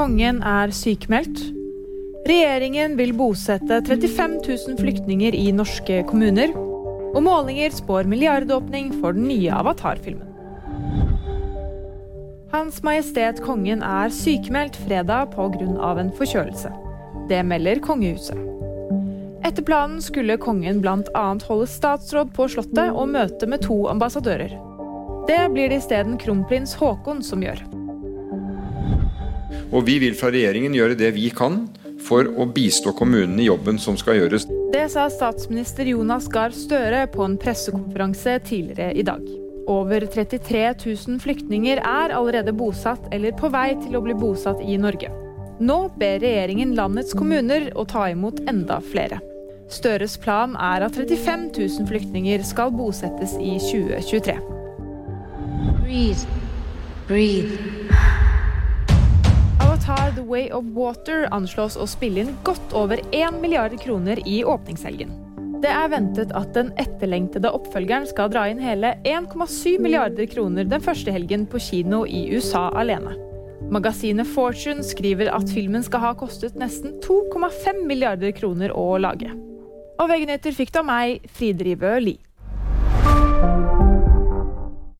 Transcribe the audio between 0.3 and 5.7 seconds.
er sykemeldt. Regjeringen vil bosette 35 000 flyktninger i